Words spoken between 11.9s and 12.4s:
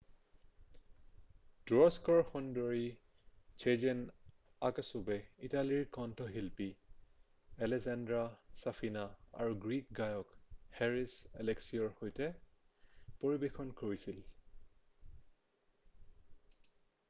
সৈতে